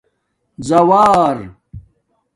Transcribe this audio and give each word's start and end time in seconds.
زَاوار 0.67 1.39